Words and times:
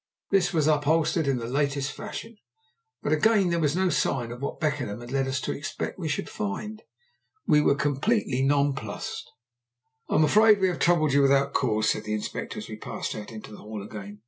This 0.31 0.51
was 0.51 0.65
upholstered 0.65 1.27
in 1.27 1.37
the 1.37 1.45
latest 1.45 1.91
fashion; 1.91 2.37
but 3.03 3.13
again 3.13 3.51
there 3.51 3.59
was 3.59 3.75
no 3.75 3.89
sign 3.91 4.31
of 4.31 4.41
what 4.41 4.59
Beckenham 4.59 4.99
had 4.99 5.11
led 5.11 5.27
us 5.27 5.39
to 5.41 5.51
expect 5.51 5.99
we 5.99 6.07
should 6.07 6.27
find. 6.27 6.81
We 7.45 7.61
were 7.61 7.75
completely 7.75 8.41
nonplussed. 8.41 9.29
"I 10.09 10.15
am 10.15 10.23
afraid 10.23 10.59
we 10.59 10.69
have 10.69 10.79
troubled 10.79 11.13
you 11.13 11.21
without 11.21 11.53
cause," 11.53 11.91
said 11.91 12.05
the 12.05 12.15
Inspector, 12.15 12.57
as 12.57 12.67
we 12.67 12.77
passed 12.77 13.13
out 13.13 13.31
into 13.31 13.51
the 13.51 13.59
hall 13.59 13.83
again. 13.83 14.19